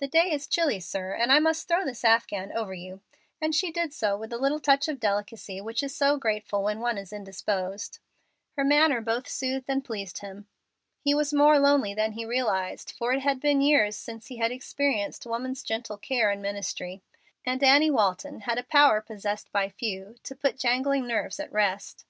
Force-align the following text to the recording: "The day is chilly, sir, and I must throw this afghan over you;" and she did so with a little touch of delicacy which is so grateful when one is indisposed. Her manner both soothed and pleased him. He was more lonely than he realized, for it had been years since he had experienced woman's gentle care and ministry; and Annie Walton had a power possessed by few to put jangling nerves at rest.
"The 0.00 0.06
day 0.06 0.30
is 0.32 0.46
chilly, 0.46 0.80
sir, 0.80 1.14
and 1.14 1.32
I 1.32 1.38
must 1.38 1.66
throw 1.66 1.82
this 1.82 2.04
afghan 2.04 2.52
over 2.54 2.74
you;" 2.74 3.00
and 3.40 3.54
she 3.54 3.70
did 3.72 3.94
so 3.94 4.14
with 4.14 4.30
a 4.30 4.36
little 4.36 4.60
touch 4.60 4.86
of 4.86 5.00
delicacy 5.00 5.62
which 5.62 5.82
is 5.82 5.96
so 5.96 6.18
grateful 6.18 6.62
when 6.62 6.80
one 6.80 6.98
is 6.98 7.10
indisposed. 7.10 7.98
Her 8.58 8.64
manner 8.64 9.00
both 9.00 9.26
soothed 9.26 9.70
and 9.70 9.82
pleased 9.82 10.18
him. 10.18 10.46
He 11.00 11.14
was 11.14 11.32
more 11.32 11.58
lonely 11.58 11.94
than 11.94 12.12
he 12.12 12.26
realized, 12.26 12.90
for 12.90 13.14
it 13.14 13.20
had 13.20 13.40
been 13.40 13.62
years 13.62 13.96
since 13.96 14.26
he 14.26 14.36
had 14.36 14.52
experienced 14.52 15.24
woman's 15.24 15.62
gentle 15.62 15.96
care 15.96 16.28
and 16.28 16.42
ministry; 16.42 17.02
and 17.46 17.64
Annie 17.64 17.90
Walton 17.90 18.40
had 18.40 18.58
a 18.58 18.62
power 18.62 19.00
possessed 19.00 19.50
by 19.52 19.70
few 19.70 20.16
to 20.24 20.36
put 20.36 20.58
jangling 20.58 21.06
nerves 21.06 21.40
at 21.40 21.50
rest. 21.50 22.04